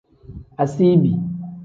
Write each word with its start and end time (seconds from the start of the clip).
Asiibi. 0.63 1.11